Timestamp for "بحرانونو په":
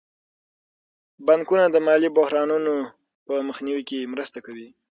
2.17-3.33